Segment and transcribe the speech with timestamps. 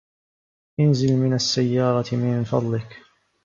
[0.79, 3.01] انزل من السّيّارة من فضلك.